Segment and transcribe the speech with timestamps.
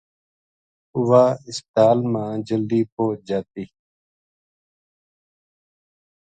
[1.07, 3.63] واہ ہسپتال ما جلدی پوہچ جاتی